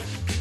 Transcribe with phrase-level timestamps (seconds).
[0.00, 0.39] Bye.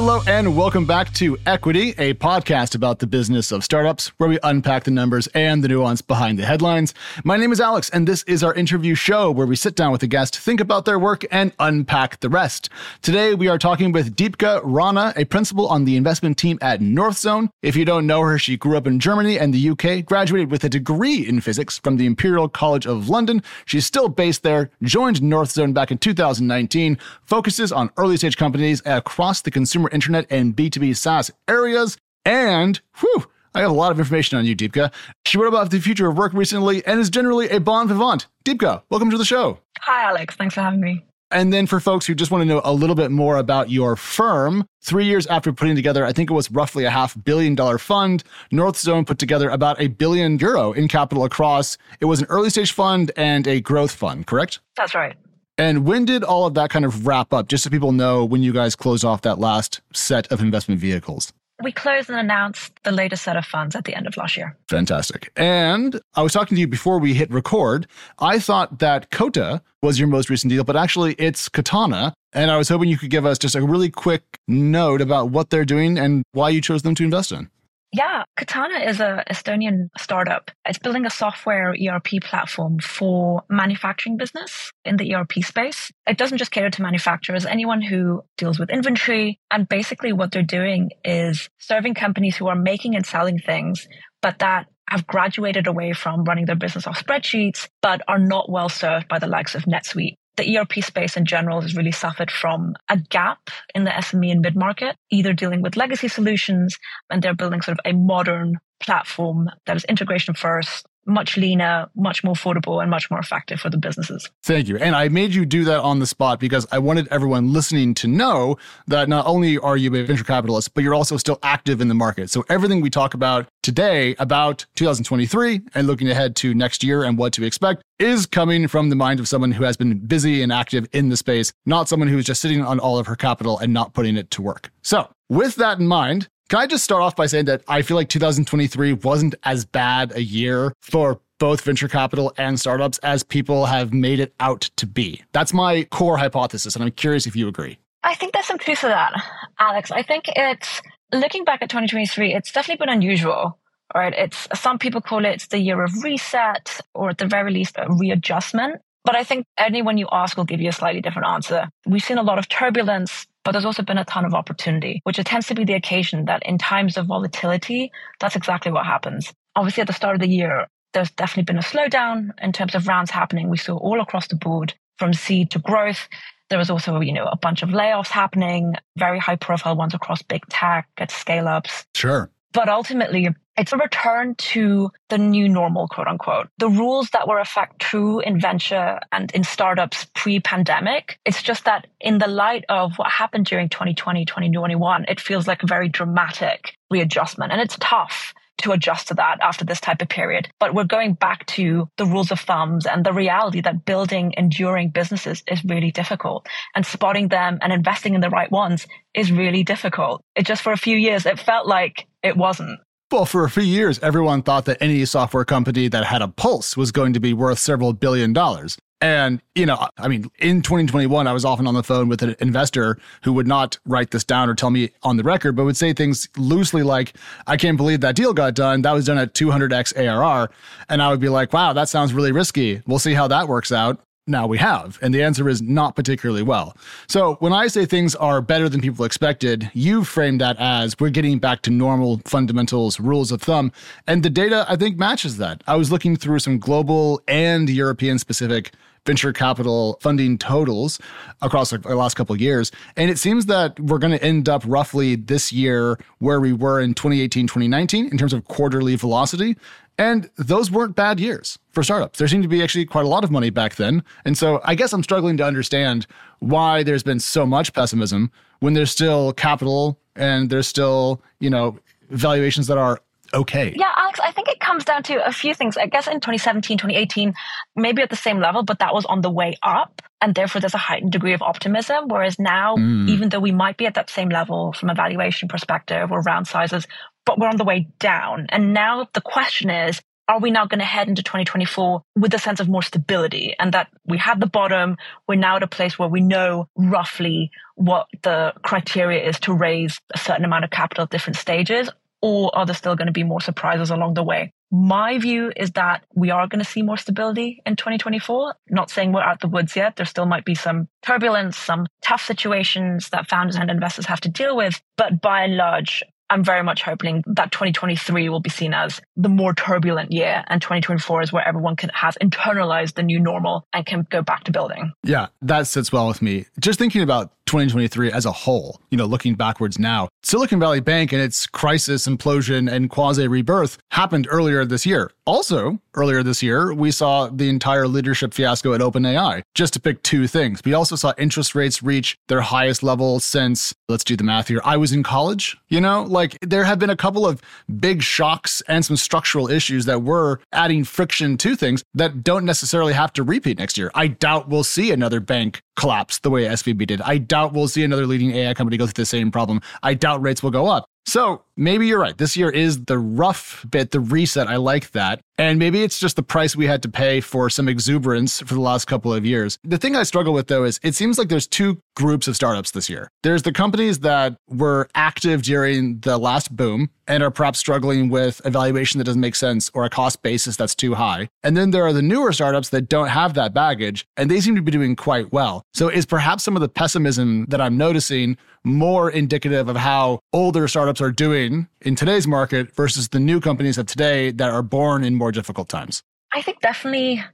[0.00, 4.38] Hello and welcome back to Equity, a podcast about the business of startups where we
[4.44, 6.94] unpack the numbers and the nuance behind the headlines.
[7.24, 10.04] My name is Alex, and this is our interview show where we sit down with
[10.04, 12.68] a guest, think about their work, and unpack the rest.
[13.02, 17.50] Today, we are talking with Deepika Rana, a principal on the investment team at Northzone.
[17.62, 20.62] If you don't know her, she grew up in Germany and the UK, graduated with
[20.62, 23.42] a degree in physics from the Imperial College of London.
[23.64, 29.42] She's still based there, joined Northzone back in 2019, focuses on early stage companies across
[29.42, 31.96] the consumer consumer internet and B2B SaaS areas.
[32.24, 34.92] And whew, I have a lot of information on you, Deepika.
[35.26, 38.26] She wrote about the future of work recently and is generally a bon vivant.
[38.44, 39.58] Deepika, welcome to the show.
[39.80, 40.36] Hi, Alex.
[40.36, 41.04] Thanks for having me.
[41.30, 43.96] And then for folks who just want to know a little bit more about your
[43.96, 47.76] firm, three years after putting together, I think it was roughly a half billion dollar
[47.76, 51.76] fund, Northzone put together about a billion euro in capital across.
[52.00, 54.60] It was an early stage fund and a growth fund, correct?
[54.74, 55.16] That's right.
[55.58, 58.42] And when did all of that kind of wrap up, just so people know when
[58.44, 61.32] you guys close off that last set of investment vehicles?
[61.60, 64.56] We closed and announced the latest set of funds at the end of last year.
[64.68, 65.32] Fantastic.
[65.34, 67.88] And I was talking to you before we hit record.
[68.20, 72.14] I thought that Kota was your most recent deal, but actually it's Katana.
[72.32, 75.50] And I was hoping you could give us just a really quick note about what
[75.50, 77.50] they're doing and why you chose them to invest in.
[77.92, 80.50] Yeah, Katana is a Estonian startup.
[80.66, 85.90] It's building a software ERP platform for manufacturing business in the ERP space.
[86.06, 89.40] It doesn't just cater to manufacturers, anyone who deals with inventory.
[89.50, 93.88] And basically what they're doing is serving companies who are making and selling things,
[94.20, 98.68] but that have graduated away from running their business off spreadsheets, but are not well
[98.68, 102.74] served by the likes of NetSuite the ERP space in general has really suffered from
[102.88, 106.78] a gap in the SME and mid market, either dealing with legacy solutions
[107.10, 112.22] and they're building sort of a modern platform that is integration first, much leaner, much
[112.22, 114.30] more affordable, and much more effective for the businesses.
[114.42, 114.76] Thank you.
[114.76, 118.08] And I made you do that on the spot because I wanted everyone listening to
[118.08, 121.88] know that not only are you a venture capitalist, but you're also still active in
[121.88, 122.30] the market.
[122.30, 127.18] So everything we talk about today about 2023 and looking ahead to next year and
[127.18, 130.52] what to expect is coming from the mind of someone who has been busy and
[130.52, 133.72] active in the space, not someone who's just sitting on all of her capital and
[133.72, 134.70] not putting it to work.
[134.82, 137.96] So, with that in mind, can I just start off by saying that I feel
[137.96, 143.66] like 2023 wasn't as bad a year for both venture capital and startups as people
[143.66, 145.22] have made it out to be?
[145.32, 147.78] That's my core hypothesis, and I'm curious if you agree.
[148.02, 149.12] I think there's some truth to that,
[149.58, 149.90] Alex.
[149.90, 150.80] I think it's
[151.12, 153.58] looking back at 2023, it's definitely been unusual.
[153.94, 154.12] Right.
[154.14, 157.86] It's some people call it the year of reset or at the very least a
[157.88, 158.82] readjustment.
[159.08, 161.70] But I think anyone you ask will give you a slightly different answer.
[161.86, 165.16] We've seen a lot of turbulence but there's also been a ton of opportunity, which
[165.24, 169.32] tends to be the occasion that in times of volatility, that's exactly what happens.
[169.56, 172.86] Obviously, at the start of the year, there's definitely been a slowdown in terms of
[172.86, 173.48] rounds happening.
[173.48, 176.10] We saw all across the board from seed to growth.
[176.50, 180.20] There was also, you know, a bunch of layoffs happening, very high profile ones across
[180.20, 181.86] big tech at scale ups.
[181.94, 182.30] Sure.
[182.52, 186.48] But ultimately, it's a return to the new normal, quote unquote.
[186.58, 191.18] The rules that were effect true in venture and in startups pre pandemic.
[191.24, 195.62] It's just that in the light of what happened during 2020, 2021, it feels like
[195.62, 200.08] a very dramatic readjustment and it's tough to adjust to that after this type of
[200.08, 200.48] period.
[200.58, 204.90] But we're going back to the rules of thumbs and the reality that building enduring
[204.90, 209.62] businesses is really difficult and spotting them and investing in the right ones is really
[209.62, 210.22] difficult.
[210.34, 212.80] It just for a few years, it felt like it wasn't.
[213.10, 216.76] Well, for a few years, everyone thought that any software company that had a pulse
[216.76, 218.76] was going to be worth several billion dollars.
[219.00, 222.34] And, you know, I mean, in 2021, I was often on the phone with an
[222.40, 225.76] investor who would not write this down or tell me on the record, but would
[225.76, 227.14] say things loosely like,
[227.46, 228.82] I can't believe that deal got done.
[228.82, 230.50] That was done at 200x ARR.
[230.88, 232.82] And I would be like, wow, that sounds really risky.
[232.86, 234.98] We'll see how that works out now we have?
[235.02, 236.76] And the answer is not particularly well.
[237.08, 241.10] So when I say things are better than people expected, you frame that as we're
[241.10, 243.72] getting back to normal fundamentals, rules of thumb.
[244.06, 245.62] And the data, I think, matches that.
[245.66, 248.72] I was looking through some global and European specific
[249.06, 251.00] venture capital funding totals
[251.42, 252.70] across the last couple of years.
[252.96, 256.80] And it seems that we're going to end up roughly this year where we were
[256.80, 259.56] in 2018, 2019 in terms of quarterly velocity.
[260.00, 262.18] And those weren't bad years for startups.
[262.18, 264.04] There seemed to be actually quite a lot of money back then.
[264.24, 266.06] And so I guess I'm struggling to understand
[266.38, 268.30] why there's been so much pessimism
[268.60, 271.78] when there's still capital and there's still, you know,
[272.10, 273.00] valuations that are
[273.32, 273.74] okay.
[273.76, 275.76] Yeah, Alex, I think it comes down to a few things.
[275.76, 277.34] I guess in 2017, 2018,
[277.76, 280.02] maybe at the same level, but that was on the way up.
[280.20, 282.08] And therefore, there's a heightened degree of optimism.
[282.08, 283.08] Whereas now, mm.
[283.08, 286.48] even though we might be at that same level from a valuation perspective or round
[286.48, 286.86] sizes,
[287.24, 288.46] but we're on the way down.
[288.48, 292.38] And now the question is, are we now going to head into 2024 with a
[292.38, 294.98] sense of more stability and that we had the bottom?
[295.26, 299.98] We're now at a place where we know roughly what the criteria is to raise
[300.14, 301.88] a certain amount of capital at different stages.
[302.20, 304.52] Or are there still going to be more surprises along the way?
[304.70, 308.54] My view is that we are going to see more stability in 2024.
[308.70, 309.96] Not saying we're out the woods yet.
[309.96, 314.28] There still might be some turbulence, some tough situations that founders and investors have to
[314.28, 314.80] deal with.
[314.96, 319.28] But by and large, I'm very much hoping that 2023 will be seen as the
[319.28, 323.86] more turbulent year and 2024 is where everyone can has internalized the new normal and
[323.86, 324.92] can go back to building.
[325.02, 326.46] Yeah, that sits well with me.
[326.60, 331.12] Just thinking about 2023 as a whole, you know, looking backwards now, Silicon Valley Bank
[331.12, 335.10] and its crisis, implosion, and quasi rebirth happened earlier this year.
[335.28, 340.02] Also, earlier this year, we saw the entire leadership fiasco at OpenAI, just to pick
[340.02, 340.62] two things.
[340.64, 344.62] We also saw interest rates reach their highest level since, let's do the math here,
[344.64, 345.54] I was in college.
[345.68, 347.42] You know, like there have been a couple of
[347.78, 352.94] big shocks and some structural issues that were adding friction to things that don't necessarily
[352.94, 353.90] have to repeat next year.
[353.94, 357.02] I doubt we'll see another bank collapse the way SVB did.
[357.02, 359.60] I doubt we'll see another leading AI company go through the same problem.
[359.82, 360.86] I doubt rates will go up.
[361.08, 362.18] So maybe you're right.
[362.18, 364.46] This year is the rough bit, the reset.
[364.46, 365.22] I like that.
[365.38, 368.60] And maybe it's just the price we had to pay for some exuberance for the
[368.60, 369.58] last couple of years.
[369.62, 372.72] The thing I struggle with though is it seems like there's two groups of startups
[372.72, 373.10] this year.
[373.22, 378.40] There's the companies that were active during the last boom and are perhaps struggling with
[378.44, 381.28] a valuation that doesn't make sense or a cost basis that's too high.
[381.42, 384.56] And then there are the newer startups that don't have that baggage and they seem
[384.56, 385.62] to be doing quite well.
[385.72, 390.68] So is perhaps some of the pessimism that I'm noticing more indicative of how older
[390.68, 395.04] startups are doing in today's market versus the new companies of today that are born
[395.04, 396.02] in more difficult times?
[396.32, 397.24] I think definitely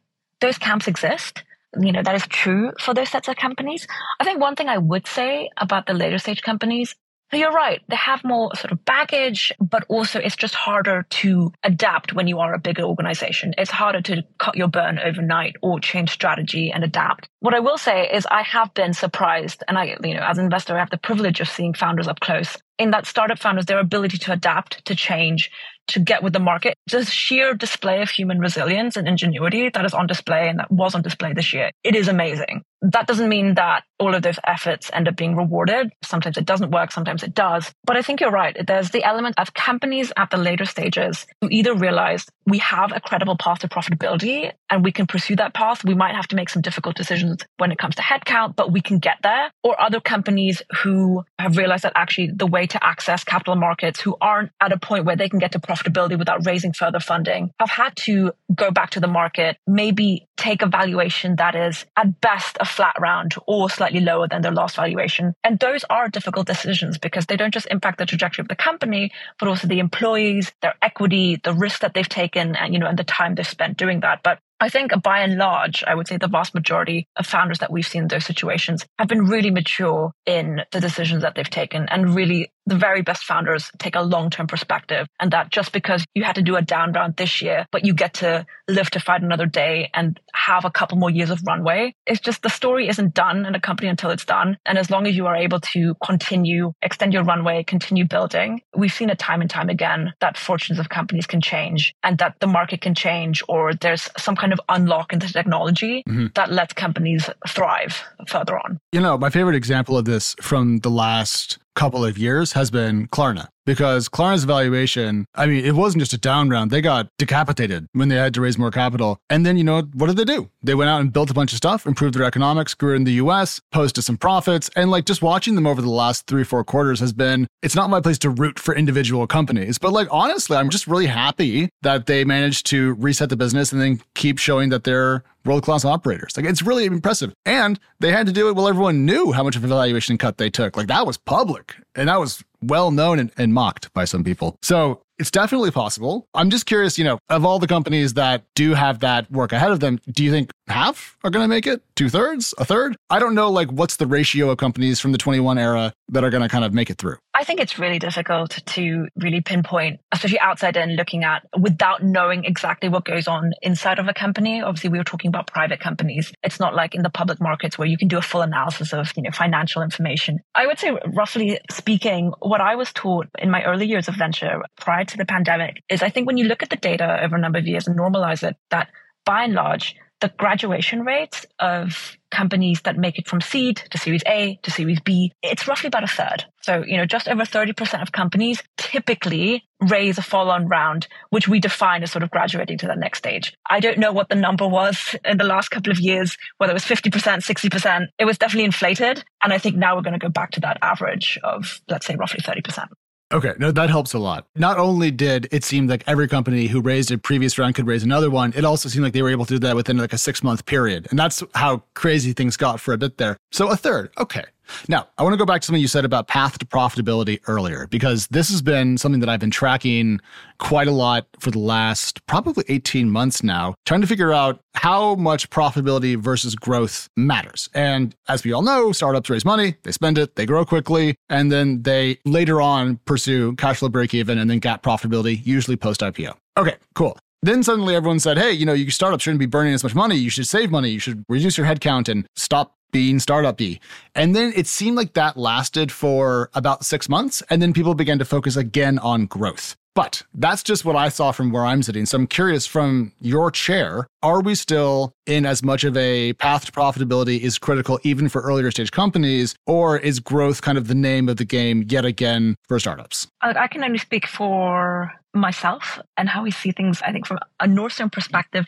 [0.41, 1.43] those camps exist.
[1.79, 3.87] You know, that is true for those sets of companies.
[4.20, 6.94] I think one thing I would say about the later stage companies
[7.35, 7.81] you're right.
[7.88, 12.38] They have more sort of baggage, but also it's just harder to adapt when you
[12.38, 13.55] are a bigger organization.
[13.58, 17.29] It's harder to cut your burn overnight or change strategy and adapt.
[17.41, 20.44] What I will say is I have been surprised and I, you know, as an
[20.44, 23.79] investor, I have the privilege of seeing founders up close in that startup founders, their
[23.79, 25.50] ability to adapt, to change,
[25.89, 26.77] to get with the market.
[26.89, 30.95] Just sheer display of human resilience and ingenuity that is on display and that was
[30.95, 31.71] on display this year.
[31.83, 32.63] It is amazing.
[32.93, 35.91] That doesn't mean that all of those efforts end up being rewarded.
[36.03, 37.73] Sometimes it doesn't work, sometimes it does.
[37.85, 38.55] But I think you're right.
[38.67, 43.01] There's the element of companies at the later stages who either realize we have a
[43.01, 45.83] credible path to profitability and we can pursue that path.
[45.85, 48.83] We might have to make some difficult decisions when it comes to headcount, but we
[48.83, 49.51] can get there.
[49.63, 54.17] Or other companies who have realized that actually the way to access capital markets who
[54.21, 57.71] aren't at a point where they can get to profitability without raising further funding have
[57.71, 62.59] had to go back to the market, maybe take a valuation that is at best
[62.61, 65.35] a flat round or slightly lower than their last valuation.
[65.44, 69.12] And those are difficult decisions because they don't just impact the trajectory of the company,
[69.38, 72.99] but also the employees, their equity, the risk that they've taken and, you know, and
[72.99, 74.23] the time they've spent doing that.
[74.23, 77.71] But I think by and large, I would say the vast majority of founders that
[77.71, 81.88] we've seen in those situations have been really mature in the decisions that they've taken
[81.88, 86.25] and really the very best founders take a long-term perspective and that just because you
[86.25, 89.23] had to do a down round this year, but you get to live to fight
[89.23, 91.95] another day and have a couple more years of runway.
[92.07, 94.57] It's just the story isn't done in a company until it's done.
[94.67, 98.93] And as long as you are able to continue, extend your runway, continue building, we've
[98.93, 102.47] seen it time and time again that fortunes of companies can change and that the
[102.47, 106.27] market can change or there's some kind of unlock in the technology mm-hmm.
[106.35, 108.79] that lets companies thrive further on.
[108.93, 113.09] You know, my favorite example of this from the last couple of years has been
[113.09, 116.71] Klarna because Klarna's valuation, I mean, it wasn't just a down round.
[116.71, 119.19] They got decapitated when they had to raise more capital.
[119.31, 120.51] And then, you know, what did they do?
[120.63, 123.13] They went out and built a bunch of stuff, improved their economics, grew in the
[123.13, 124.71] US, posted some profits.
[124.77, 127.91] And like just watching them over the last three, four quarters has been, it's not
[127.91, 129.79] my place to root for individual companies.
[129.79, 133.81] But like, honestly, I'm just really happy that they managed to reset the business and
[133.81, 136.37] then keep showing that they're world class operators.
[136.37, 137.33] Like it's really impressive.
[137.44, 140.39] And they had to do it while everyone knew how much of a valuation cut
[140.39, 140.77] they took.
[140.77, 144.59] Like that was public and that was well known and, and mocked by some people.
[144.63, 146.27] So it's definitely possible.
[146.35, 149.71] I'm just curious, you know, of all the companies that do have that work ahead
[149.71, 151.83] of them, do you think half are going to make it?
[151.94, 152.55] Two thirds?
[152.59, 152.97] A third?
[153.11, 156.31] I don't know, like, what's the ratio of companies from the 21 era that are
[156.31, 157.17] going to kind of make it through?
[157.35, 162.44] I think it's really difficult to really pinpoint, especially outside and looking at without knowing
[162.44, 164.63] exactly what goes on inside of a company.
[164.63, 166.33] Obviously, we were talking about private companies.
[166.43, 169.13] It's not like in the public markets where you can do a full analysis of,
[169.17, 170.39] you know, financial information.
[170.55, 174.63] I would say, roughly speaking, what I was taught in my early years of venture
[174.81, 177.41] prior to the pandemic is I think when you look at the data over a
[177.41, 178.89] number of years and normalize it, that
[179.25, 184.23] by and large, the graduation rates of companies that make it from seed to series
[184.27, 186.46] A to series B, it's roughly about a third.
[186.63, 191.46] So, you know, just over 30% of companies typically raise a follow on round, which
[191.46, 193.55] we define as sort of graduating to that next stage.
[193.69, 196.75] I don't know what the number was in the last couple of years, whether it
[196.75, 198.06] was 50%, 60%.
[198.19, 199.23] It was definitely inflated.
[199.43, 202.17] And I think now we're going to go back to that average of, let's say,
[202.17, 202.89] roughly 30%.
[203.34, 204.46] Okay, no, that helps a lot.
[204.55, 208.05] Not only did it seem like every company who raised a previous round could raise
[208.05, 210.19] another one, it also seemed like they were able to do that within like a
[210.19, 211.08] six month period.
[211.10, 213.36] And that's how crazy things got for a bit there.
[213.50, 214.44] So a third, okay.
[214.89, 217.87] Now, I want to go back to something you said about path to profitability earlier,
[217.89, 220.21] because this has been something that I've been tracking
[220.59, 225.15] quite a lot for the last probably 18 months now, trying to figure out how
[225.15, 227.69] much profitability versus growth matters.
[227.75, 231.51] And as we all know, startups raise money, they spend it, they grow quickly, and
[231.51, 236.01] then they later on pursue cash flow break even and then GAAP profitability, usually post
[236.01, 236.35] IPO.
[236.56, 237.19] Okay, cool.
[237.43, 240.17] Then suddenly everyone said, hey, you know, your startup shouldn't be burning as much money.
[240.17, 240.89] You should save money.
[240.89, 243.81] You should reduce your headcount and stop being startup-y.
[244.15, 247.43] And then it seemed like that lasted for about six months.
[247.51, 249.74] And then people began to focus again on growth.
[249.96, 252.06] But that's just what I saw from where I'm sitting.
[252.06, 256.67] So I'm curious from your chair, are we still in as much of a path
[256.67, 260.94] to profitability is critical even for earlier stage companies, or is growth kind of the
[260.94, 263.27] name of the game yet again for startups?
[263.41, 267.67] I can only speak for myself and how we see things, I think, from a
[267.67, 268.67] Northzone perspective.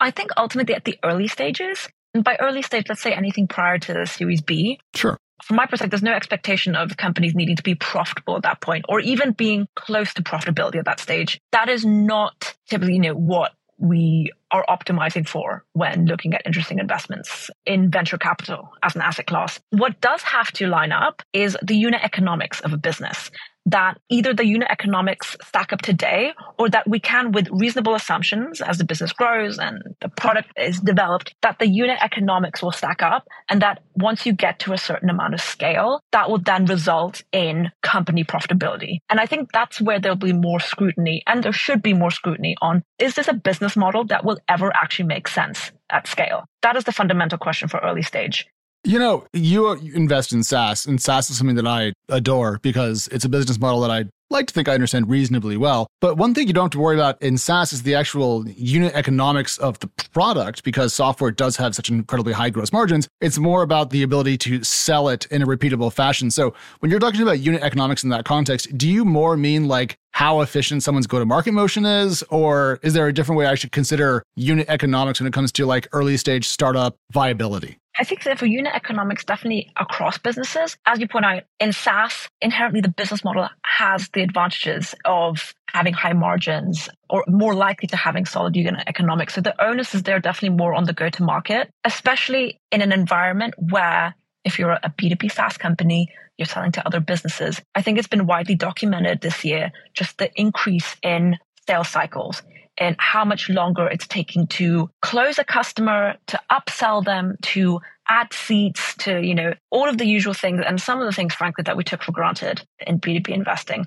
[0.00, 3.78] I think ultimately at the early stages, and by early stage, let's say anything prior
[3.78, 4.80] to the Series B.
[4.94, 5.18] Sure.
[5.44, 8.86] From my perspective, there's no expectation of companies needing to be profitable at that point
[8.88, 11.40] or even being close to profitability at that stage.
[11.52, 16.78] That is not typically you know, what we are optimizing for when looking at interesting
[16.78, 19.60] investments in venture capital as an asset class.
[19.70, 23.30] What does have to line up is the unit economics of a business
[23.68, 28.60] that either the unit economics stack up today or that we can, with reasonable assumptions
[28.62, 33.02] as the business grows and the product is developed, that the unit economics will stack
[33.02, 33.26] up.
[33.50, 37.22] And that once you get to a certain amount of scale, that will then result
[37.32, 38.98] in company profitability.
[39.10, 42.56] And I think that's where there'll be more scrutiny and there should be more scrutiny
[42.62, 46.44] on is this a business model that will ever actually make sense at scale?
[46.62, 48.46] That is the fundamental question for early stage.
[48.84, 53.08] You know, uh, you invest in SaaS, and SaaS is something that I adore because
[53.08, 55.88] it's a business model that I like to think I understand reasonably well.
[56.00, 58.94] But one thing you don't have to worry about in SaaS is the actual unit
[58.94, 63.08] economics of the product because software does have such incredibly high gross margins.
[63.20, 66.30] It's more about the ability to sell it in a repeatable fashion.
[66.30, 69.96] So when you're talking about unit economics in that context, do you more mean like
[70.12, 72.22] how efficient someone's go to market motion is?
[72.24, 75.66] Or is there a different way I should consider unit economics when it comes to
[75.66, 77.78] like early stage startup viability?
[77.98, 82.28] I think that for unit economics, definitely across businesses, as you point out, in SaaS,
[82.40, 87.96] inherently the business model has the advantages of having high margins or more likely to
[87.96, 89.34] having solid unit economics.
[89.34, 92.92] So the onus is there definitely more on the go to market, especially in an
[92.92, 94.14] environment where
[94.44, 97.60] if you're a B2B SaaS company, you're selling to other businesses.
[97.74, 101.36] I think it's been widely documented this year, just the increase in
[101.66, 102.42] sales cycles
[102.78, 108.32] and how much longer it's taking to close a customer, to upsell them, to add
[108.32, 111.62] seats, to, you know, all of the usual things and some of the things, frankly,
[111.64, 113.86] that we took for granted in B2B investing.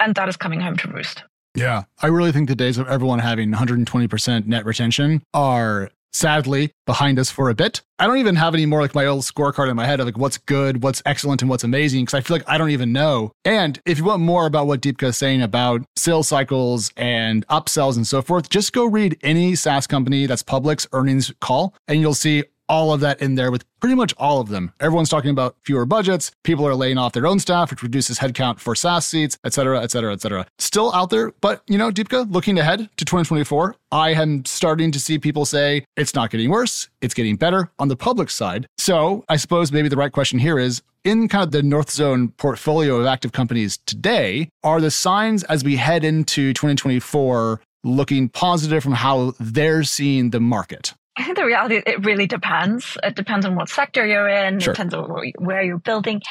[0.00, 1.24] And that is coming home to roost.
[1.54, 1.84] Yeah.
[2.00, 7.30] I really think the days of everyone having 120% net retention are sadly behind us
[7.30, 7.82] for a bit.
[7.98, 10.18] I don't even have any more like my old scorecard in my head of like
[10.18, 13.32] what's good, what's excellent, and what's amazing because I feel like I don't even know.
[13.44, 17.96] And if you want more about what Deepika is saying about sales cycles and upsells
[17.96, 22.14] and so forth, just go read any SaaS company that's public's earnings call and you'll
[22.14, 24.72] see all of that in there with pretty much all of them.
[24.80, 26.32] Everyone's talking about fewer budgets.
[26.42, 29.82] People are laying off their own staff, which reduces headcount for SaaS seats, et cetera,
[29.82, 30.46] et cetera, et cetera.
[30.58, 34.98] Still out there, but you know, Deepika, looking ahead to 2024, I am starting to
[34.98, 38.66] see people say it's not getting worse, it's getting better on the public side.
[38.78, 42.96] So I suppose maybe the right question here is in kind of the Northzone portfolio
[42.96, 48.92] of active companies today, are the signs as we head into 2024 looking positive from
[48.94, 50.94] how they're seeing the market?
[51.16, 52.96] I think the reality, it really depends.
[53.02, 54.60] It depends on what sector you're in.
[54.60, 54.72] Sure.
[54.72, 56.22] It depends on where you're building.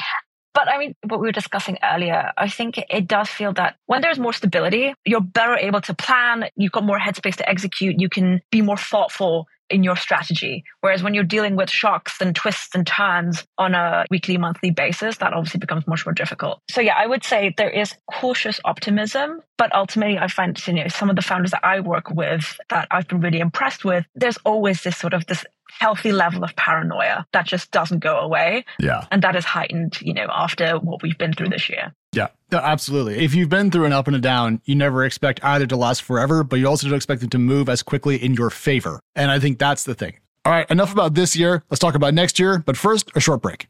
[0.54, 4.02] But I mean, what we were discussing earlier, I think it does feel that when
[4.02, 6.46] there's more stability, you're better able to plan.
[6.56, 7.96] You've got more headspace to execute.
[8.00, 10.64] You can be more thoughtful in your strategy.
[10.82, 15.18] Whereas when you're dealing with shocks and twists and turns on a weekly, monthly basis,
[15.18, 16.60] that obviously becomes much more difficult.
[16.70, 20.88] So yeah, I would say there is cautious optimism, but ultimately I find, you know,
[20.88, 24.38] some of the founders that I work with that I've been really impressed with, there's
[24.46, 25.46] always this sort of this
[25.80, 28.66] healthy level of paranoia that just doesn't go away.
[28.80, 29.06] Yeah.
[29.10, 31.94] And that is heightened, you know, after what we've been through this year.
[32.14, 33.24] Yeah, absolutely.
[33.24, 36.02] If you've been through an up and a down, you never expect either to last
[36.02, 39.00] forever, but you also don't expect it to move as quickly in your favor.
[39.16, 40.18] And I think that's the thing.
[40.44, 41.64] All right, enough about this year.
[41.70, 42.60] Let's talk about next year.
[42.66, 43.68] But first, a short break.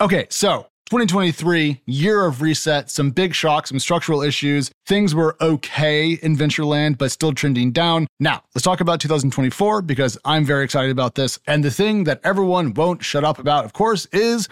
[0.00, 4.70] Okay, so 2023, year of reset, some big shocks, some structural issues.
[4.86, 8.06] Things were okay in Ventureland, but still trending down.
[8.20, 11.38] Now, let's talk about 2024 because I'm very excited about this.
[11.46, 14.48] And the thing that everyone won't shut up about, of course, is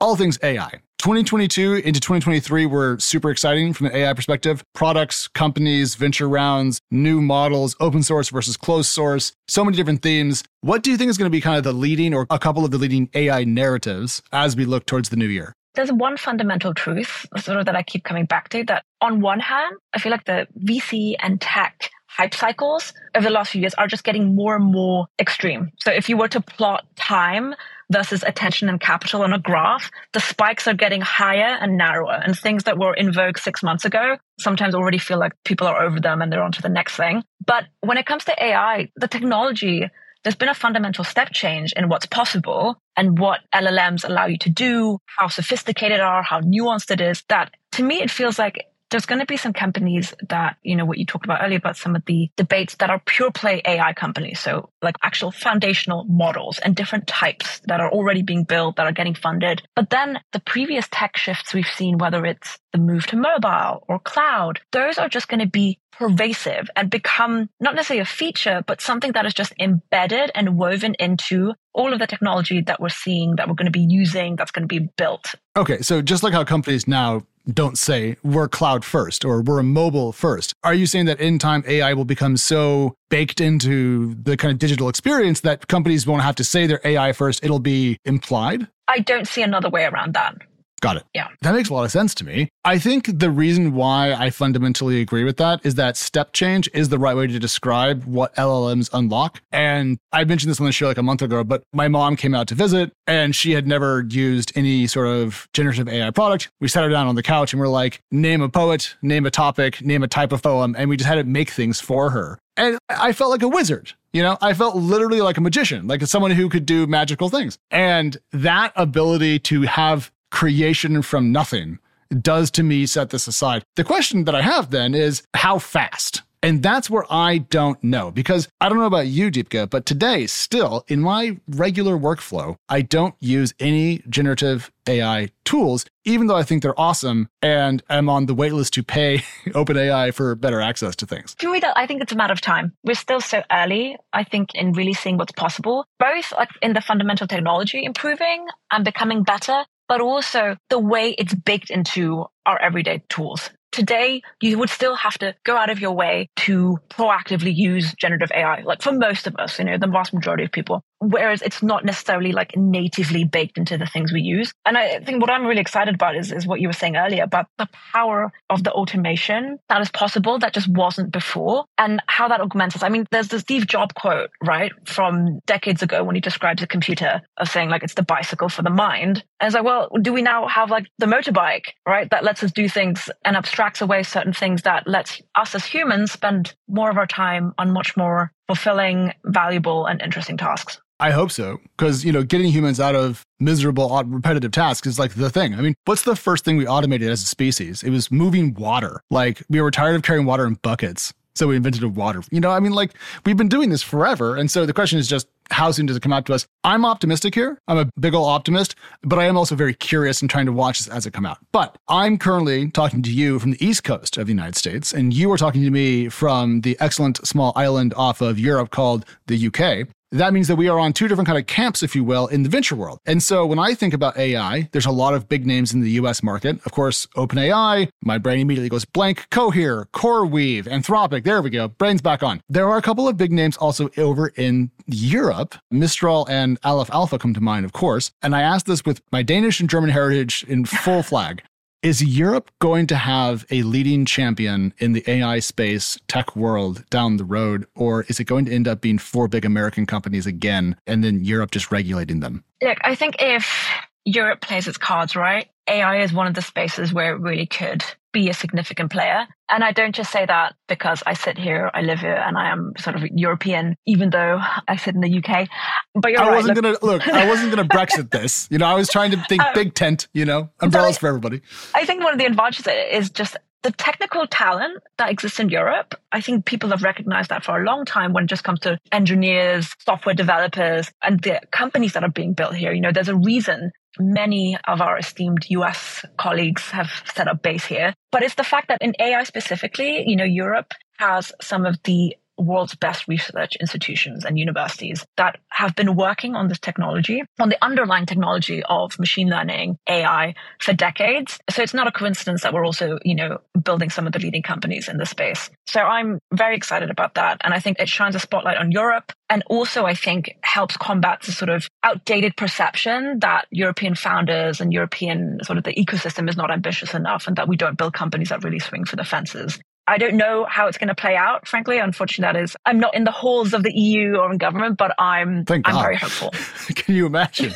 [0.00, 0.80] all things AI.
[0.98, 4.64] 2022 into 2023 were super exciting from an AI perspective.
[4.74, 10.42] Products, companies, venture rounds, new models, open source versus closed source, so many different themes.
[10.62, 12.64] What do you think is going to be kind of the leading or a couple
[12.64, 15.52] of the leading AI narratives as we look towards the new year?
[15.76, 19.40] There's one fundamental truth sort of that I keep coming back to that on one
[19.40, 23.74] hand, I feel like the VC and tech hype cycles over the last few years
[23.74, 25.70] are just getting more and more extreme.
[25.80, 27.54] So if you were to plot time
[27.92, 32.14] versus attention and capital on a graph, the spikes are getting higher and narrower.
[32.24, 35.82] And things that were in vogue six months ago sometimes already feel like people are
[35.82, 37.22] over them and they're on to the next thing.
[37.44, 39.88] But when it comes to AI, the technology,
[40.22, 44.50] there's been a fundamental step change in what's possible and what LLMs allow you to
[44.50, 49.04] do, how sophisticated are, how nuanced it is, that to me, it feels like there's
[49.04, 51.94] going to be some companies that, you know, what you talked about earlier about some
[51.94, 54.40] of the debates that are pure play AI companies.
[54.40, 58.92] So like actual foundational models and different types that are already being built that are
[58.92, 59.60] getting funded.
[59.74, 63.98] But then the previous tech shifts we've seen, whether it's the move to mobile or
[63.98, 68.80] cloud, those are just going to be pervasive and become not necessarily a feature, but
[68.80, 73.36] something that is just embedded and woven into all of the technology that we're seeing
[73.36, 75.34] that we're going to be using that's going to be built.
[75.54, 75.82] Okay.
[75.82, 80.54] So just like how companies now don't say we're cloud first or we're mobile first.
[80.64, 84.58] Are you saying that in time AI will become so baked into the kind of
[84.58, 87.44] digital experience that companies won't have to say they're AI first?
[87.44, 88.66] It'll be implied?
[88.88, 90.36] I don't see another way around that.
[90.80, 91.04] Got it.
[91.14, 91.28] Yeah.
[91.40, 92.50] That makes a lot of sense to me.
[92.64, 96.90] I think the reason why I fundamentally agree with that is that step change is
[96.90, 99.40] the right way to describe what LLMs unlock.
[99.52, 102.34] And I mentioned this on the show like a month ago, but my mom came
[102.34, 106.50] out to visit and she had never used any sort of generative AI product.
[106.60, 109.30] We sat her down on the couch and we're like, name a poet, name a
[109.30, 110.74] topic, name a type of poem.
[110.76, 112.38] And we just had it make things for her.
[112.56, 113.92] And I felt like a wizard.
[114.12, 117.58] You know, I felt literally like a magician, like someone who could do magical things.
[117.70, 121.78] And that ability to have creation from nothing
[122.20, 123.64] does to me set this aside.
[123.74, 126.22] The question that I have then is how fast?
[126.42, 130.26] And that's where I don't know because I don't know about you, Deepika, but today,
[130.26, 136.44] still in my regular workflow, I don't use any generative AI tools, even though I
[136.44, 141.06] think they're awesome and I'm on the waitlist to pay OpenAI for better access to
[141.06, 141.34] things.
[141.36, 142.74] To me, I think it's a matter of time.
[142.84, 146.80] We're still so early, I think, in really seeing what's possible, both like in the
[146.80, 153.02] fundamental technology improving and becoming better, but also the way it's baked into our everyday
[153.08, 153.50] tools.
[153.72, 158.30] Today, you would still have to go out of your way to proactively use generative
[158.34, 160.82] AI, like for most of us, you know, the vast majority of people.
[160.98, 164.52] Whereas it's not necessarily like natively baked into the things we use.
[164.64, 167.22] And I think what I'm really excited about is, is what you were saying earlier
[167.22, 172.28] about the power of the automation that is possible that just wasn't before and how
[172.28, 172.82] that augments us.
[172.82, 176.66] I mean, there's the Steve Jobs quote, right, from decades ago when he describes a
[176.66, 179.22] computer of saying like it's the bicycle for the mind.
[179.40, 182.52] And it's like, well, do we now have like the motorbike, right, that lets us
[182.52, 186.96] do things and abstracts away certain things that lets us as humans spend more of
[186.96, 190.80] our time on much more fulfilling, valuable, and interesting tasks?
[190.98, 191.58] I hope so.
[191.76, 195.54] Because, you know, getting humans out of miserable, repetitive tasks is like the thing.
[195.54, 197.82] I mean, what's the first thing we automated as a species?
[197.82, 199.02] It was moving water.
[199.10, 201.12] Like, we were tired of carrying water in buckets.
[201.34, 202.22] So we invented a water.
[202.30, 202.94] You know, I mean, like,
[203.26, 204.36] we've been doing this forever.
[204.36, 206.46] And so the question is just, how soon does it come out to us?
[206.64, 207.58] I'm optimistic here.
[207.68, 210.78] I'm a big old optimist, but I am also very curious and trying to watch
[210.78, 211.36] this as it come out.
[211.52, 215.12] But I'm currently talking to you from the East Coast of the United States, and
[215.12, 219.46] you are talking to me from the excellent small island off of Europe called the
[219.46, 222.26] UK that means that we are on two different kind of camps, if you will,
[222.28, 223.00] in the venture world.
[223.06, 225.90] And so when I think about AI, there's a lot of big names in the
[225.92, 226.58] US market.
[226.64, 232.02] Of course, OpenAI, my brain immediately goes blank, Cohere, CoreWeave, Anthropic, there we go, brain's
[232.02, 232.40] back on.
[232.48, 235.54] There are a couple of big names also over in Europe.
[235.70, 238.10] Mistral and Aleph Alpha come to mind, of course.
[238.22, 241.42] And I asked this with my Danish and German heritage in full flag.
[241.82, 247.16] Is Europe going to have a leading champion in the AI space tech world down
[247.16, 250.76] the road, or is it going to end up being four big American companies again
[250.86, 252.42] and then Europe just regulating them?
[252.62, 253.68] Look, I think if
[254.04, 257.84] Europe plays its cards right, AI is one of the spaces where it really could
[258.16, 259.26] be a significant player.
[259.48, 262.50] And I don't just say that because I sit here, I live here, and I
[262.50, 265.48] am sort of European, even though I sit in the UK.
[265.94, 266.36] But you're I right.
[266.36, 267.06] wasn't look, gonna look.
[267.08, 268.48] I wasn't gonna Brexit this.
[268.50, 270.08] You know, I was trying to think Um, big tent.
[270.14, 271.42] You know, umbrellas I- for everybody.
[271.74, 272.66] I think one of the advantages
[272.98, 275.96] is just the technical talent that exists in Europe.
[276.12, 278.78] I think people have recognized that for a long time when it just comes to
[278.92, 282.72] engineers, software developers, and the companies that are being built here.
[282.72, 287.64] You know, there's a reason many of our esteemed US colleagues have set up base
[287.64, 287.92] here.
[288.12, 292.16] But it's the fact that in AI specifically, you know, Europe has some of the
[292.38, 297.62] world's best research institutions and universities that have been working on this technology, on the
[297.64, 301.38] underlying technology of machine learning, AI for decades.
[301.50, 304.42] So it's not a coincidence that we're also, you know, building some of the leading
[304.42, 305.50] companies in this space.
[305.66, 307.40] So I'm very excited about that.
[307.44, 311.22] And I think it shines a spotlight on Europe and also I think helps combat
[311.22, 316.36] the sort of outdated perception that European founders and European sort of the ecosystem is
[316.36, 319.58] not ambitious enough and that we don't build companies that really swing for the fences.
[319.88, 321.78] I don't know how it's going to play out, frankly.
[321.78, 324.94] Unfortunately, that is, I'm not in the halls of the EU or in government, but
[324.98, 325.82] I'm, Thank I'm God.
[325.82, 326.30] very hopeful.
[326.74, 327.52] Can you imagine?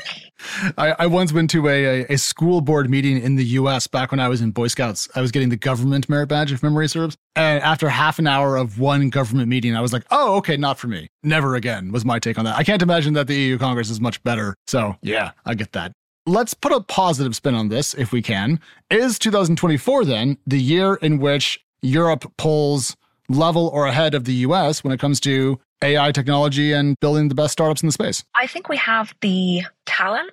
[0.78, 4.10] I, I once went to a, a, a school board meeting in the US back
[4.10, 5.08] when I was in Boy Scouts.
[5.14, 7.16] I was getting the government merit badge, if memory serves.
[7.36, 10.78] And after half an hour of one government meeting, I was like, oh, okay, not
[10.78, 11.08] for me.
[11.22, 12.56] Never again was my take on that.
[12.56, 14.54] I can't imagine that the EU Congress is much better.
[14.66, 15.92] So, yeah, I get that.
[16.26, 18.60] Let's put a positive spin on this if we can.
[18.90, 22.96] Is 2024 then the year in which Europe pulls
[23.28, 27.34] level or ahead of the US when it comes to AI technology and building the
[27.34, 28.24] best startups in the space?
[28.34, 30.32] I think we have the talent.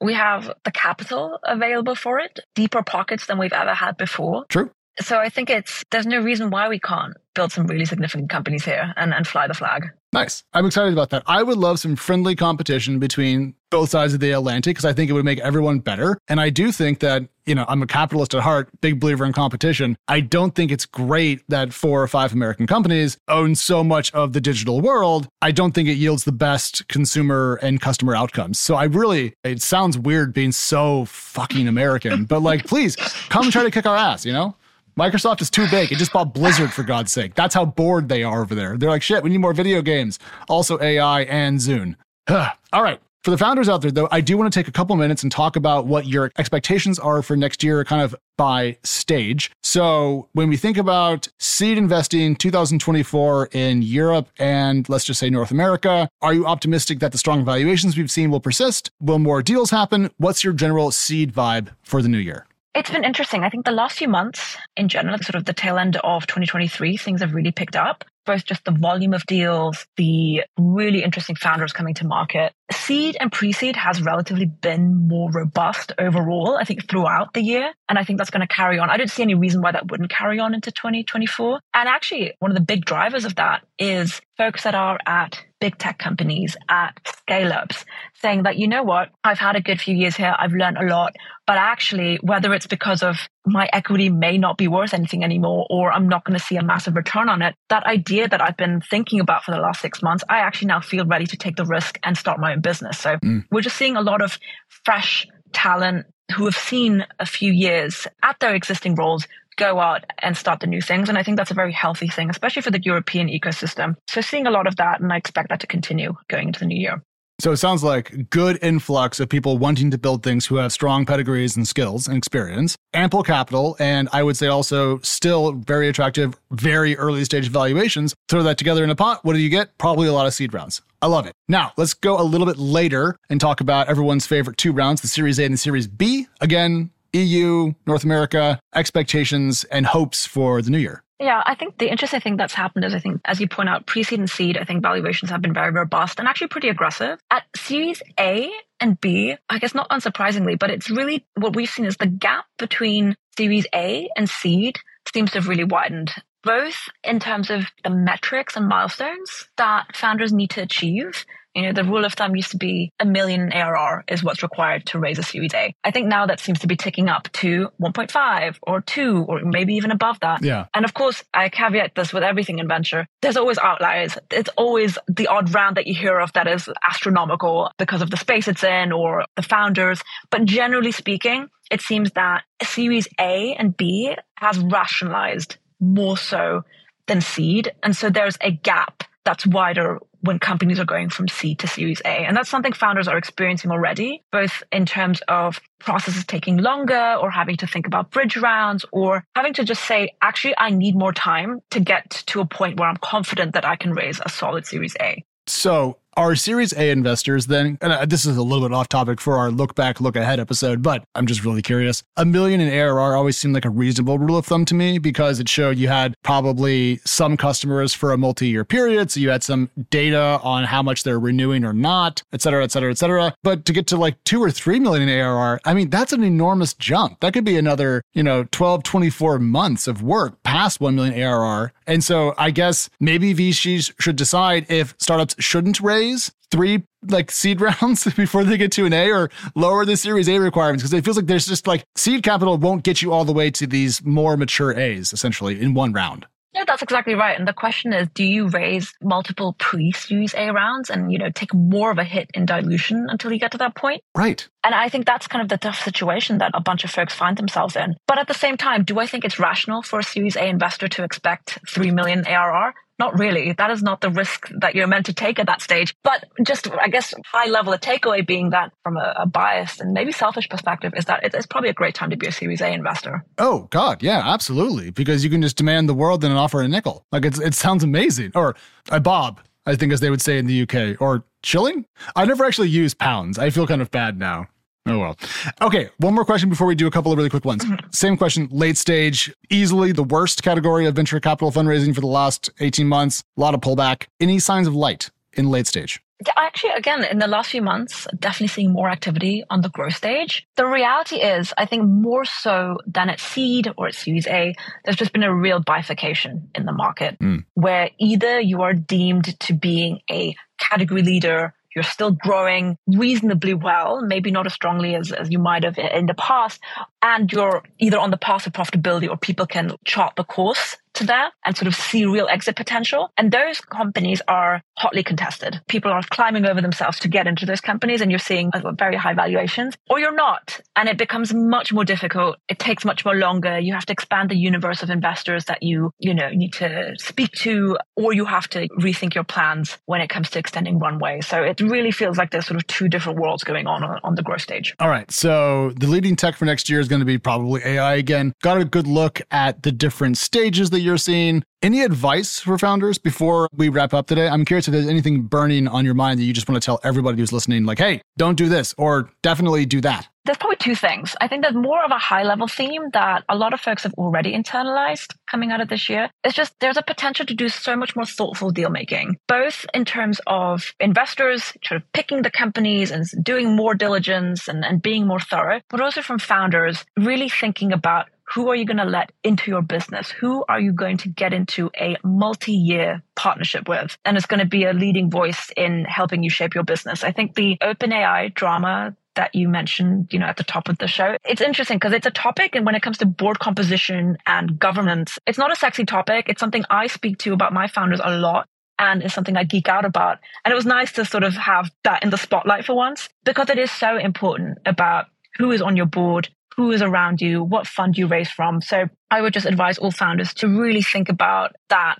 [0.00, 4.44] We have the capital available for it, deeper pockets than we've ever had before.
[4.48, 4.70] True.
[5.00, 8.64] So I think it's, there's no reason why we can't build some really significant companies
[8.64, 9.88] here and, and fly the flag.
[10.12, 10.42] Nice.
[10.52, 11.22] I'm excited about that.
[11.26, 15.08] I would love some friendly competition between both sides of the Atlantic because I think
[15.08, 16.18] it would make everyone better.
[16.26, 19.32] And I do think that, you know, I'm a capitalist at heart, big believer in
[19.32, 19.96] competition.
[20.08, 24.32] I don't think it's great that four or five American companies own so much of
[24.32, 25.28] the digital world.
[25.40, 28.58] I don't think it yields the best consumer and customer outcomes.
[28.58, 32.96] So I really, it sounds weird being so fucking American, but like, please
[33.28, 34.56] come try to kick our ass, you know?
[35.00, 35.90] Microsoft is too big.
[35.90, 37.34] It just bought Blizzard for God's sake.
[37.34, 38.76] That's how bored they are over there.
[38.76, 40.18] They're like, shit, we need more video games.
[40.46, 41.96] Also AI and Zune.
[42.28, 43.00] All right.
[43.24, 45.32] For the founders out there, though, I do want to take a couple minutes and
[45.32, 49.50] talk about what your expectations are for next year, kind of by stage.
[49.62, 55.50] So, when we think about seed investing 2024 in Europe and let's just say North
[55.50, 58.90] America, are you optimistic that the strong valuations we've seen will persist?
[59.00, 60.10] Will more deals happen?
[60.18, 62.46] What's your general seed vibe for the new year?
[62.72, 63.42] It's been interesting.
[63.42, 66.96] I think the last few months in general, sort of the tail end of 2023,
[66.96, 68.04] things have really picked up.
[68.26, 72.52] Both just the volume of deals, the really interesting founders coming to market.
[72.72, 77.72] Seed and pre seed has relatively been more robust overall, I think, throughout the year.
[77.88, 78.90] And I think that's going to carry on.
[78.90, 81.60] I don't see any reason why that wouldn't carry on into 2024.
[81.74, 85.76] And actually, one of the big drivers of that is folks that are at big
[85.76, 89.94] tech companies, at scale ups, saying that, you know what, I've had a good few
[89.94, 91.14] years here, I've learned a lot,
[91.46, 95.92] but actually, whether it's because of my equity may not be worth anything anymore, or
[95.92, 98.80] I'm not going to see a massive return on it, that idea that I've been
[98.80, 101.66] thinking about for the last six months, I actually now feel ready to take the
[101.66, 102.98] risk and start my own business.
[102.98, 103.44] So Mm.
[103.50, 104.38] we're just seeing a lot of
[104.84, 110.36] fresh talent who have seen a few years at their existing roles go out and
[110.36, 111.08] start the new things.
[111.08, 113.96] And I think that's a very healthy thing, especially for the European ecosystem.
[114.08, 116.66] So seeing a lot of that, and I expect that to continue going into the
[116.66, 117.02] new year.
[117.40, 121.06] So it sounds like good influx of people wanting to build things who have strong
[121.06, 126.38] pedigrees and skills and experience, ample capital, and I would say also still very attractive,
[126.50, 128.14] very early stage valuations.
[128.28, 129.24] Throw that together in a pot.
[129.24, 129.78] What do you get?
[129.78, 130.82] Probably a lot of seed rounds.
[131.00, 131.32] I love it.
[131.48, 135.08] Now, let's go a little bit later and talk about everyone's favorite two rounds, the
[135.08, 136.26] Series A and the Series B.
[136.42, 141.02] Again, EU, North America, expectations and hopes for the new year.
[141.20, 143.84] Yeah, I think the interesting thing that's happened is I think, as you point out,
[143.84, 147.18] pre-seed and seed, I think valuations have been very robust and actually pretty aggressive.
[147.30, 151.84] At Series A and B, I guess not unsurprisingly, but it's really what we've seen
[151.84, 154.78] is the gap between Series A and seed
[155.12, 156.10] seems to have really widened,
[156.42, 161.24] both in terms of the metrics and milestones that founders need to achieve.
[161.54, 164.86] You know, the rule of thumb used to be a million ARR is what's required
[164.86, 165.74] to raise a Series A.
[165.82, 169.74] I think now that seems to be ticking up to 1.5 or 2 or maybe
[169.74, 170.44] even above that.
[170.44, 170.66] Yeah.
[170.74, 173.04] And of course, I caveat this with everything in venture.
[173.20, 174.16] There's always outliers.
[174.30, 178.16] It's always the odd round that you hear of that is astronomical because of the
[178.16, 180.00] space it's in or the founders.
[180.30, 186.64] But generally speaking, it seems that Series A and B has rationalized more so
[187.06, 187.72] than seed.
[187.82, 192.00] And so there's a gap that's wider when companies are going from C to Series
[192.04, 192.08] A.
[192.08, 197.30] And that's something founders are experiencing already, both in terms of processes taking longer or
[197.30, 201.12] having to think about bridge rounds or having to just say, actually, I need more
[201.12, 204.66] time to get to a point where I'm confident that I can raise a solid
[204.66, 205.24] Series A.
[205.46, 209.22] So our Series A investors then, and uh, this is a little bit off topic
[209.22, 212.02] for our look back, look ahead episode, but I'm just really curious.
[212.18, 215.40] A million in ARR always seemed like a reasonable rule of thumb to me because
[215.40, 219.10] it showed you had probably some customers for a multi year period.
[219.10, 222.70] So you had some data on how much they're renewing or not, et cetera, et
[222.70, 223.34] cetera, et cetera.
[223.42, 226.22] But to get to like two or three million in ARR, I mean, that's an
[226.22, 227.20] enormous jump.
[227.20, 231.72] That could be another, you know, 12, 24 months of work past 1 million ARR.
[231.86, 236.09] And so I guess maybe VCs should decide if startups shouldn't raise
[236.50, 240.38] three like seed rounds before they get to an A or lower the series A
[240.38, 243.32] requirements because it feels like there's just like seed capital won't get you all the
[243.32, 246.26] way to these more mature A's essentially in one round.
[246.52, 247.38] Yeah, that's exactly right.
[247.38, 251.54] And the question is, do you raise multiple pre-series A rounds and, you know, take
[251.54, 254.02] more of a hit in dilution until you get to that point?
[254.16, 254.48] Right.
[254.64, 257.36] And I think that's kind of the tough situation that a bunch of folks find
[257.36, 257.94] themselves in.
[258.08, 260.88] But at the same time, do I think it's rational for a series A investor
[260.88, 262.74] to expect 3 million ARR?
[263.00, 263.54] Not really.
[263.54, 265.96] That is not the risk that you're meant to take at that stage.
[266.04, 269.94] But just, I guess, high level, a takeaway being that from a, a biased and
[269.94, 272.70] maybe selfish perspective is that it's probably a great time to be a Series A
[272.70, 273.24] investor.
[273.38, 274.02] Oh, God.
[274.02, 274.90] Yeah, absolutely.
[274.90, 277.06] Because you can just demand the world and offer a nickel.
[277.10, 278.32] Like it's, it sounds amazing.
[278.34, 278.54] Or
[278.90, 281.00] a bob, I think, as they would say in the UK.
[281.00, 281.86] Or shilling?
[282.14, 283.38] I never actually use pounds.
[283.38, 284.46] I feel kind of bad now.
[284.86, 285.16] Oh well.
[285.60, 287.64] Okay, one more question before we do a couple of really quick ones.
[287.64, 287.86] Mm-hmm.
[287.92, 292.50] Same question, late stage, easily the worst category of venture capital fundraising for the last
[292.60, 294.06] 18 months, a lot of pullback.
[294.20, 296.00] Any signs of light in late stage?
[296.36, 300.46] Actually, again, in the last few months, definitely seeing more activity on the growth stage.
[300.56, 304.96] The reality is, I think more so than at seed or at Series A, there's
[304.96, 307.44] just been a real bifurcation in the market mm.
[307.54, 314.02] where either you are deemed to being a category leader you're still growing reasonably well,
[314.02, 316.60] maybe not as strongly as, as you might have in the past,
[317.02, 321.04] and you're either on the path of profitability or people can chart the course to
[321.06, 323.10] that and sort of see real exit potential.
[323.16, 325.60] And those companies are hotly contested.
[325.68, 329.14] People are climbing over themselves to get into those companies and you're seeing very high
[329.14, 330.60] valuations or you're not.
[330.76, 332.36] And it becomes much more difficult.
[332.48, 333.58] It takes much more longer.
[333.58, 337.32] You have to expand the universe of investors that you, you know, need to speak
[337.32, 341.20] to or you have to rethink your plans when it comes to extending runway.
[341.20, 344.14] So it really feels like there's sort of two different worlds going on uh, on
[344.14, 344.74] the growth stage.
[344.80, 345.10] All right.
[345.10, 348.32] So the leading tech for next year is going to be probably AI again.
[348.42, 351.44] Got a good look at the different stages that you're seeing.
[351.62, 354.28] Any advice for founders before we wrap up today?
[354.28, 356.80] I'm curious if there's anything burning on your mind that you just want to tell
[356.82, 360.08] everybody who's listening, like, hey, don't do this, or definitely do that.
[360.24, 361.16] There's probably two things.
[361.20, 363.94] I think there's more of a high level theme that a lot of folks have
[363.94, 366.10] already internalized coming out of this year.
[366.24, 369.84] It's just there's a potential to do so much more thoughtful deal making, both in
[369.84, 375.06] terms of investors sort of picking the companies and doing more diligence and, and being
[375.06, 379.12] more thorough, but also from founders really thinking about who are you going to let
[379.24, 380.10] into your business?
[380.10, 383.96] Who are you going to get into a multi year partnership with?
[384.04, 387.02] And it's going to be a leading voice in helping you shape your business.
[387.02, 390.86] I think the OpenAI drama that you mentioned, you know, at the top of the
[390.86, 391.16] show.
[391.24, 395.18] It's interesting because it's a topic and when it comes to board composition and governance,
[395.26, 396.26] it's not a sexy topic.
[396.28, 398.46] It's something I speak to about my founders a lot
[398.78, 400.18] and is something I geek out about.
[400.44, 403.50] And it was nice to sort of have that in the spotlight for once because
[403.50, 407.66] it is so important about who is on your board, who is around you, what
[407.66, 408.60] fund you raise from.
[408.60, 411.98] So I would just advise all founders to really think about that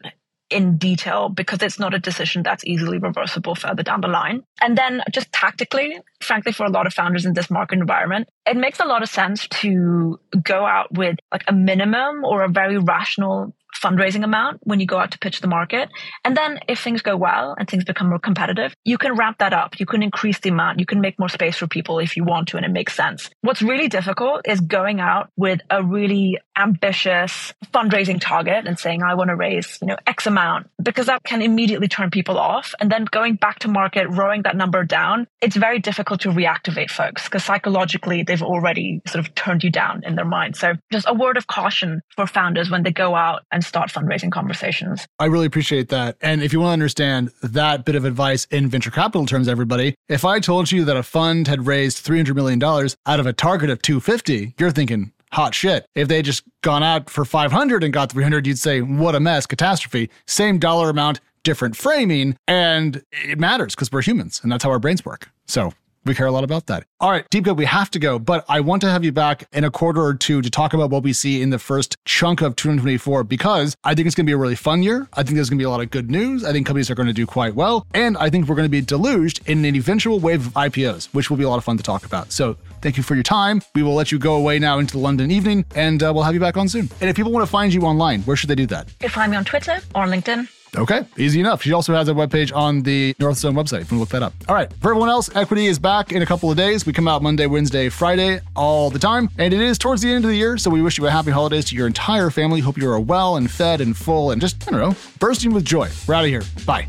[0.51, 4.43] in detail because it's not a decision that's easily reversible further down the line.
[4.61, 8.57] And then just tactically, frankly, for a lot of founders in this market environment, it
[8.57, 12.79] makes a lot of sense to go out with like a minimum or a very
[12.79, 15.89] rational fundraising amount when you go out to pitch the market.
[16.25, 19.53] And then if things go well and things become more competitive, you can ramp that
[19.53, 19.79] up.
[19.79, 20.81] You can increase the amount.
[20.81, 23.31] You can make more space for people if you want to and it makes sense.
[23.43, 29.15] What's really difficult is going out with a really ambitious fundraising target and saying, I
[29.15, 32.75] want to raise, you know, X amount because that can immediately turn people off.
[32.81, 36.91] And then going back to market, rowing that number down, it's very difficult to reactivate
[36.91, 40.57] folks because psychologically they've already sort of turned you down in their mind.
[40.57, 44.31] So just a word of caution for founders when they go out and start fundraising
[44.31, 45.07] conversations.
[45.19, 46.17] I really appreciate that.
[46.21, 49.95] And if you want to understand that bit of advice in venture capital terms, everybody,
[50.09, 52.63] if I told you that a fund had raised $300 million
[53.07, 55.87] out of a target of 250, you're thinking, hot shit.
[55.95, 59.47] If they just gone out for 500 and got 300, you'd say, what a mess,
[59.47, 60.11] catastrophe.
[60.27, 62.37] Same dollar amount, different framing.
[62.47, 65.31] And it matters because we're humans and that's how our brains work.
[65.47, 65.73] So
[66.05, 66.85] We care a lot about that.
[66.99, 69.65] All right, Deepika, we have to go, but I want to have you back in
[69.65, 72.57] a quarter or two to talk about what we see in the first chunk of
[72.57, 75.09] 2024 because I think it's going to be a really fun year.
[75.13, 76.45] I think there's going to be a lot of good news.
[76.45, 77.87] I think companies are going to do quite well.
[77.93, 81.29] And I think we're going to be deluged in an eventual wave of IPOs, which
[81.29, 82.33] will be a lot of fun to talk about.
[82.33, 83.61] So thank you for your time.
[83.75, 86.35] We will let you go away now into the London evening and uh, we'll have
[86.35, 86.89] you back on soon.
[87.01, 88.89] And if people want to find you online, where should they do that?
[89.03, 90.49] You find me on Twitter or LinkedIn.
[90.77, 91.63] Okay, easy enough.
[91.63, 93.91] She also has a webpage on the Northzone website.
[93.91, 94.33] You look that up.
[94.49, 96.87] All right, for everyone else, Equity is back in a couple of days.
[96.87, 100.25] We come out Monday, Wednesday, Friday all the time, and it is towards the end
[100.25, 100.59] of the year.
[100.59, 102.61] So we wish you a happy holidays to your entire family.
[102.61, 105.65] Hope you are well and fed and full and just I don't know, bursting with
[105.65, 105.89] joy.
[106.07, 106.43] We're out of here.
[106.65, 106.89] Bye.